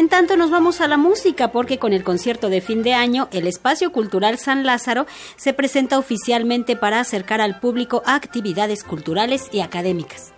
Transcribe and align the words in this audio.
En 0.00 0.08
tanto 0.08 0.38
nos 0.38 0.50
vamos 0.50 0.80
a 0.80 0.88
la 0.88 0.96
música 0.96 1.52
porque 1.52 1.78
con 1.78 1.92
el 1.92 2.04
concierto 2.04 2.48
de 2.48 2.62
fin 2.62 2.82
de 2.82 2.94
año, 2.94 3.28
el 3.32 3.46
Espacio 3.46 3.92
Cultural 3.92 4.38
San 4.38 4.64
Lázaro 4.64 5.06
se 5.36 5.52
presenta 5.52 5.98
oficialmente 5.98 6.74
para 6.74 7.00
acercar 7.00 7.42
al 7.42 7.60
público 7.60 8.02
a 8.06 8.14
actividades 8.14 8.82
culturales 8.82 9.50
y 9.52 9.60
académicas. 9.60 10.32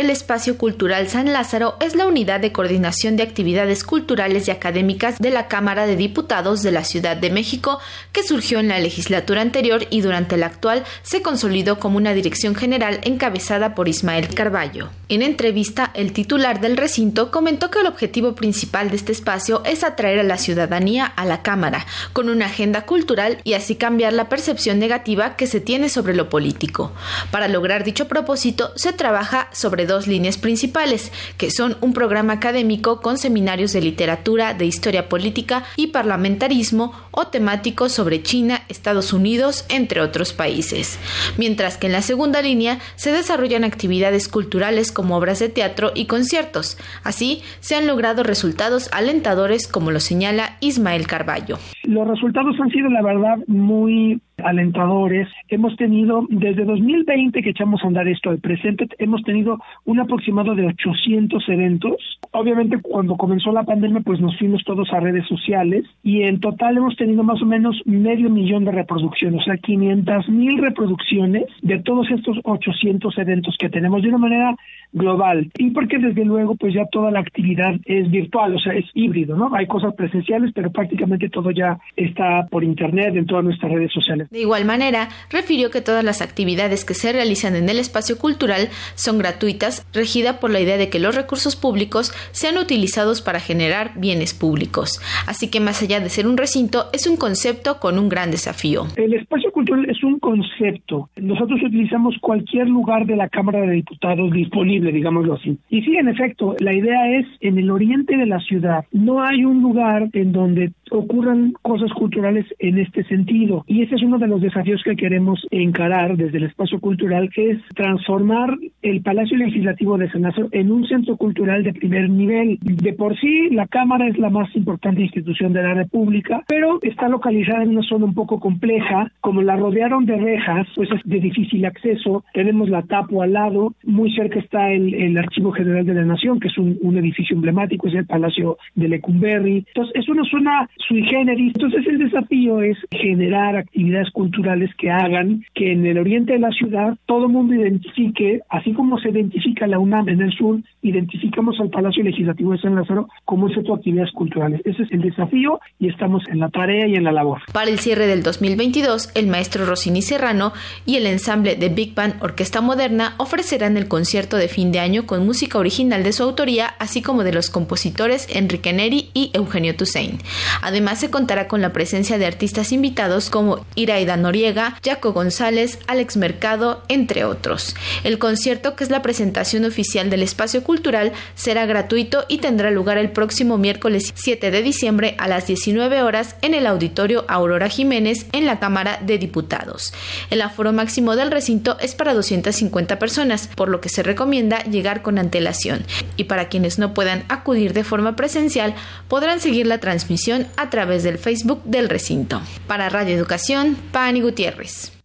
El 0.00 0.08
Espacio 0.08 0.56
Cultural 0.56 1.10
San 1.10 1.30
Lázaro 1.30 1.76
es 1.78 1.94
la 1.94 2.06
unidad 2.06 2.40
de 2.40 2.52
coordinación 2.52 3.16
de 3.16 3.22
actividades 3.22 3.84
culturales 3.84 4.48
y 4.48 4.50
académicas 4.50 5.18
de 5.18 5.28
la 5.28 5.46
Cámara 5.46 5.84
de 5.84 5.94
Diputados 5.94 6.62
de 6.62 6.72
la 6.72 6.84
Ciudad 6.84 7.18
de 7.18 7.28
México, 7.28 7.80
que 8.10 8.22
surgió 8.22 8.60
en 8.60 8.68
la 8.68 8.78
legislatura 8.78 9.42
anterior 9.42 9.86
y 9.90 10.00
durante 10.00 10.38
la 10.38 10.46
actual 10.46 10.84
se 11.02 11.20
consolidó 11.20 11.78
como 11.78 11.98
una 11.98 12.14
dirección 12.14 12.54
general 12.54 13.00
encabezada 13.02 13.74
por 13.74 13.88
Ismael 13.88 14.34
Carballo. 14.34 14.88
En 15.10 15.20
entrevista, 15.20 15.90
el 15.92 16.14
titular 16.14 16.62
del 16.62 16.78
recinto 16.78 17.30
comentó 17.30 17.70
que 17.70 17.80
el 17.80 17.86
objetivo 17.86 18.34
principal 18.34 18.88
de 18.88 18.96
este 18.96 19.12
espacio 19.12 19.60
es 19.66 19.84
atraer 19.84 20.20
a 20.20 20.22
la 20.22 20.38
ciudadanía 20.38 21.04
a 21.04 21.26
la 21.26 21.42
Cámara, 21.42 21.84
con 22.14 22.30
una 22.30 22.46
agenda 22.46 22.86
cultural 22.86 23.36
y 23.44 23.52
así 23.52 23.76
cambiar 23.76 24.14
la 24.14 24.30
percepción 24.30 24.78
negativa 24.78 25.36
que 25.36 25.46
se 25.46 25.60
tiene 25.60 25.90
sobre 25.90 26.14
lo 26.14 26.30
político. 26.30 26.92
Para 27.30 27.48
lograr 27.48 27.84
dicho 27.84 28.08
propósito, 28.08 28.72
se 28.76 28.94
trabaja 28.94 29.50
sobre 29.52 29.89
dos 29.90 30.06
líneas 30.06 30.38
principales, 30.38 31.12
que 31.36 31.50
son 31.50 31.76
un 31.80 31.92
programa 31.92 32.34
académico 32.34 33.00
con 33.00 33.18
seminarios 33.18 33.72
de 33.72 33.82
literatura, 33.82 34.54
de 34.54 34.64
historia 34.64 35.08
política 35.08 35.64
y 35.76 35.88
parlamentarismo 35.88 36.92
o 37.10 37.26
temáticos 37.26 37.92
sobre 37.92 38.22
China, 38.22 38.60
Estados 38.68 39.12
Unidos, 39.12 39.66
entre 39.68 40.00
otros 40.00 40.32
países. 40.32 40.98
Mientras 41.36 41.76
que 41.76 41.88
en 41.88 41.92
la 41.92 42.02
segunda 42.02 42.40
línea 42.40 42.78
se 42.94 43.10
desarrollan 43.10 43.64
actividades 43.64 44.28
culturales 44.28 44.92
como 44.92 45.16
obras 45.16 45.40
de 45.40 45.48
teatro 45.48 45.90
y 45.94 46.06
conciertos. 46.06 46.78
Así, 47.02 47.42
se 47.58 47.74
han 47.74 47.88
logrado 47.88 48.22
resultados 48.22 48.88
alentadores 48.92 49.66
como 49.66 49.90
lo 49.90 49.98
señala 49.98 50.56
Ismael 50.60 51.08
Carballo. 51.08 51.58
Los 51.82 52.06
resultados 52.06 52.54
han 52.60 52.70
sido, 52.70 52.88
la 52.90 53.02
verdad, 53.02 53.38
muy 53.48 54.20
alentadores. 54.44 55.28
Hemos 55.48 55.76
tenido, 55.76 56.26
desde 56.28 56.64
2020 56.64 57.42
que 57.42 57.50
echamos 57.50 57.82
a 57.82 57.86
andar 57.86 58.08
esto 58.08 58.30
al 58.30 58.38
presente, 58.38 58.88
hemos 58.98 59.22
tenido 59.22 59.58
un 59.84 60.00
aproximado 60.00 60.54
de 60.54 60.66
800 60.66 61.48
eventos. 61.48 62.20
Obviamente 62.32 62.78
cuando 62.82 63.16
comenzó 63.16 63.52
la 63.52 63.64
pandemia 63.64 64.00
pues 64.00 64.20
nos 64.20 64.36
fuimos 64.38 64.62
todos 64.64 64.92
a 64.92 65.00
redes 65.00 65.26
sociales 65.26 65.84
y 66.02 66.22
en 66.22 66.40
total 66.40 66.76
hemos 66.76 66.96
tenido 66.96 67.22
más 67.22 67.42
o 67.42 67.46
menos 67.46 67.80
medio 67.84 68.30
millón 68.30 68.64
de 68.64 68.72
reproducciones, 68.72 69.40
o 69.40 69.44
sea, 69.44 69.56
500 69.56 70.28
mil 70.28 70.58
reproducciones 70.58 71.44
de 71.62 71.78
todos 71.80 72.10
estos 72.10 72.38
800 72.44 73.18
eventos 73.18 73.56
que 73.58 73.68
tenemos 73.68 74.02
de 74.02 74.08
una 74.08 74.18
manera 74.18 74.56
global. 74.92 75.50
Y 75.58 75.70
porque 75.70 75.98
desde 75.98 76.24
luego 76.24 76.54
pues 76.56 76.74
ya 76.74 76.86
toda 76.86 77.10
la 77.10 77.20
actividad 77.20 77.74
es 77.84 78.10
virtual, 78.10 78.56
o 78.56 78.58
sea, 78.58 78.74
es 78.74 78.86
híbrido, 78.94 79.36
¿no? 79.36 79.54
Hay 79.54 79.66
cosas 79.66 79.94
presenciales, 79.94 80.52
pero 80.54 80.70
prácticamente 80.70 81.28
todo 81.28 81.50
ya 81.50 81.78
está 81.96 82.46
por 82.50 82.64
internet 82.64 83.14
en 83.16 83.26
todas 83.26 83.44
nuestras 83.44 83.72
redes 83.72 83.92
sociales. 83.92 84.28
De 84.30 84.38
igual 84.38 84.64
manera, 84.64 85.08
refirió 85.28 85.72
que 85.72 85.80
todas 85.80 86.04
las 86.04 86.22
actividades 86.22 86.84
que 86.84 86.94
se 86.94 87.12
realizan 87.12 87.56
en 87.56 87.68
el 87.68 87.80
espacio 87.80 88.16
cultural 88.16 88.68
son 88.94 89.18
gratuitas, 89.18 89.84
regida 89.92 90.38
por 90.38 90.52
la 90.52 90.60
idea 90.60 90.76
de 90.76 90.88
que 90.88 91.00
los 91.00 91.16
recursos 91.16 91.56
públicos 91.56 92.12
sean 92.30 92.56
utilizados 92.56 93.22
para 93.22 93.40
generar 93.40 93.90
bienes 93.96 94.32
públicos. 94.32 95.00
Así 95.26 95.50
que 95.50 95.58
más 95.58 95.82
allá 95.82 95.98
de 95.98 96.10
ser 96.10 96.28
un 96.28 96.36
recinto, 96.36 96.90
es 96.92 97.08
un 97.08 97.16
concepto 97.16 97.80
con 97.80 97.98
un 97.98 98.08
gran 98.08 98.30
desafío. 98.30 98.86
El 98.94 99.14
espacio 99.14 99.50
cultural 99.50 99.90
concepto. 100.20 101.08
Nosotros 101.16 101.60
utilizamos 101.62 102.16
cualquier 102.20 102.68
lugar 102.68 103.06
de 103.06 103.16
la 103.16 103.28
Cámara 103.28 103.62
de 103.62 103.72
Diputados 103.72 104.30
disponible 104.32 104.92
digámoslo 104.92 105.34
así. 105.34 105.58
Y 105.68 105.82
sí, 105.82 105.96
en 105.96 106.08
efecto, 106.08 106.54
la 106.60 106.72
idea 106.72 107.18
es 107.18 107.26
en 107.40 107.58
el 107.58 107.70
oriente 107.70 108.16
de 108.16 108.26
la 108.26 108.38
ciudad. 108.40 108.84
No 108.92 109.22
hay 109.22 109.44
un 109.44 109.62
lugar 109.62 110.08
en 110.12 110.32
donde 110.32 110.72
ocurran 110.90 111.52
cosas 111.62 111.92
culturales 111.92 112.46
en 112.58 112.78
este 112.78 113.04
sentido. 113.04 113.64
Y 113.66 113.82
ese 113.82 113.94
es 113.94 114.02
uno 114.02 114.18
de 114.18 114.26
los 114.26 114.40
desafíos 114.40 114.82
que 114.84 114.96
queremos 114.96 115.46
encarar 115.50 116.16
desde 116.16 116.38
el 116.38 116.44
espacio 116.44 116.80
cultural, 116.80 117.30
que 117.34 117.50
es 117.52 117.58
transformar 117.74 118.56
el 118.82 119.02
Palacio 119.02 119.36
Legislativo 119.36 119.96
de 119.98 120.10
San 120.10 120.22
Lázaro 120.22 120.48
en 120.52 120.70
un 120.70 120.86
centro 120.86 121.16
cultural 121.16 121.62
de 121.62 121.72
primer 121.72 122.10
nivel. 122.10 122.58
De 122.60 122.92
por 122.92 123.18
sí, 123.18 123.50
la 123.50 123.66
Cámara 123.66 124.08
es 124.08 124.18
la 124.18 124.30
más 124.30 124.54
importante 124.56 125.02
institución 125.02 125.52
de 125.52 125.62
la 125.62 125.74
República, 125.74 126.42
pero 126.48 126.78
está 126.82 127.08
localizada 127.08 127.62
en 127.62 127.70
una 127.70 127.82
zona 127.82 128.06
un 128.06 128.14
poco 128.14 128.40
compleja. 128.40 129.10
Como 129.20 129.42
la 129.42 129.56
rodearon 129.56 130.06
de 130.10 130.18
rejas, 130.18 130.66
pues 130.74 130.90
es 130.90 131.00
de 131.04 131.20
difícil 131.20 131.64
acceso. 131.64 132.24
Tenemos 132.34 132.68
la 132.68 132.82
Tapo 132.82 133.22
al 133.22 133.32
lado, 133.32 133.74
muy 133.84 134.12
cerca 134.14 134.38
está 134.40 134.70
el, 134.72 135.16
Archivo 135.16 135.52
General 135.52 135.84
de 135.84 135.94
la 135.94 136.04
Nación, 136.04 136.40
que 136.40 136.48
es 136.48 136.58
un, 136.58 136.96
edificio 136.96 137.36
emblemático, 137.36 137.88
es 137.88 137.94
el 137.94 138.06
Palacio 138.06 138.58
de 138.74 138.88
Lecumberri. 138.88 139.64
Entonces, 139.68 139.94
es 139.94 140.08
una 140.08 140.24
zona 140.24 140.68
sui 140.88 141.04
generis. 141.04 141.52
Entonces, 141.54 141.86
el 141.86 141.98
desafío 141.98 142.60
es 142.62 142.76
generar 142.90 143.56
actividades 143.56 144.10
culturales 144.10 144.70
que 144.76 144.90
hagan 144.90 145.44
que 145.54 145.72
en 145.72 145.86
el 145.86 145.98
oriente 145.98 146.32
de 146.32 146.40
la 146.40 146.50
ciudad 146.50 146.96
todo 147.06 147.26
el 147.26 147.32
mundo 147.32 147.54
identifique, 147.54 148.40
así 148.48 148.72
como 148.72 148.98
se 148.98 149.10
identifica 149.10 149.66
la 149.66 149.78
UNAM 149.78 150.08
en 150.08 150.20
el 150.20 150.32
sur, 150.32 150.60
identificamos 150.82 151.58
al 151.60 151.70
Palacio 151.70 152.02
Legislativo 152.02 152.52
de 152.52 152.58
San 152.58 152.74
Lázaro 152.74 153.08
como 153.24 153.44
un 153.44 153.54
centro 153.54 153.74
de 153.74 153.78
actividades 153.80 154.12
culturales. 154.12 154.60
Ese 154.64 154.82
es 154.82 154.92
el 154.92 155.02
desafío 155.02 155.60
y 155.78 155.88
estamos 155.88 156.22
en 156.28 156.40
la 156.40 156.48
tarea 156.48 156.86
y 156.86 156.94
en 156.94 157.04
la 157.04 157.12
labor. 157.12 157.40
Para 157.52 157.70
el 157.70 157.78
cierre 157.78 158.06
del 158.06 158.22
2022, 158.22 159.12
el 159.14 159.26
maestro 159.26 159.66
Rossini 159.66 159.99
Serrano 160.02 160.52
y 160.86 160.96
el 160.96 161.06
ensamble 161.06 161.56
de 161.56 161.68
Big 161.68 161.94
Band 161.94 162.22
Orquesta 162.22 162.60
Moderna 162.60 163.14
ofrecerán 163.18 163.76
el 163.76 163.88
concierto 163.88 164.36
de 164.36 164.48
fin 164.48 164.72
de 164.72 164.80
año 164.80 165.06
con 165.06 165.24
música 165.24 165.58
original 165.58 166.02
de 166.02 166.12
su 166.12 166.22
autoría, 166.22 166.74
así 166.78 167.02
como 167.02 167.24
de 167.24 167.32
los 167.32 167.50
compositores 167.50 168.26
Enrique 168.30 168.72
Neri 168.72 169.10
y 169.14 169.30
Eugenio 169.34 169.76
Toussaint. 169.76 170.22
Además, 170.62 171.00
se 171.00 171.10
contará 171.10 171.48
con 171.48 171.60
la 171.60 171.72
presencia 171.72 172.18
de 172.18 172.26
artistas 172.26 172.72
invitados 172.72 173.30
como 173.30 173.64
Iraida 173.74 174.16
Noriega, 174.16 174.76
Jaco 174.84 175.12
González, 175.12 175.78
Alex 175.86 176.16
Mercado, 176.16 176.82
entre 176.88 177.24
otros. 177.24 177.74
El 178.04 178.18
concierto, 178.18 178.76
que 178.76 178.84
es 178.84 178.90
la 178.90 179.02
presentación 179.02 179.64
oficial 179.64 180.10
del 180.10 180.22
espacio 180.22 180.62
cultural, 180.62 181.12
será 181.34 181.66
gratuito 181.66 182.24
y 182.28 182.38
tendrá 182.38 182.70
lugar 182.70 182.98
el 182.98 183.10
próximo 183.10 183.58
miércoles 183.58 184.12
7 184.14 184.50
de 184.50 184.62
diciembre 184.62 185.14
a 185.18 185.28
las 185.28 185.46
19 185.46 186.02
horas 186.02 186.36
en 186.42 186.54
el 186.54 186.66
auditorio 186.66 187.24
Aurora 187.28 187.68
Jiménez 187.68 188.26
en 188.32 188.46
la 188.46 188.58
Cámara 188.58 189.00
de 189.02 189.18
Diputados. 189.18 189.89
El 190.30 190.42
aforo 190.42 190.72
máximo 190.72 191.16
del 191.16 191.30
recinto 191.30 191.78
es 191.80 191.94
para 191.94 192.14
250 192.14 192.98
personas, 192.98 193.48
por 193.54 193.68
lo 193.68 193.80
que 193.80 193.88
se 193.88 194.02
recomienda 194.02 194.62
llegar 194.64 195.02
con 195.02 195.18
antelación 195.18 195.84
y 196.16 196.24
para 196.24 196.48
quienes 196.48 196.78
no 196.78 196.94
puedan 196.94 197.24
acudir 197.28 197.72
de 197.72 197.84
forma 197.84 198.16
presencial 198.16 198.74
podrán 199.08 199.40
seguir 199.40 199.66
la 199.66 199.78
transmisión 199.78 200.46
a 200.56 200.70
través 200.70 201.02
del 201.02 201.18
Facebook 201.18 201.62
del 201.64 201.88
recinto. 201.88 202.40
Para 202.66 202.88
Radio 202.88 203.14
Educación, 203.14 203.76
Pani 203.92 204.20
Gutiérrez. 204.20 204.99